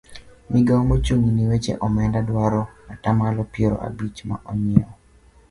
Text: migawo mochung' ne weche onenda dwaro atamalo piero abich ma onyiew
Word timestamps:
migawo 0.53 0.81
mochung' 0.89 1.29
ne 1.35 1.43
weche 1.49 1.73
onenda 1.85 2.19
dwaro 2.29 2.61
atamalo 2.93 3.41
piero 3.53 3.75
abich 3.87 4.17
ma 4.29 4.37
onyiew 4.51 4.89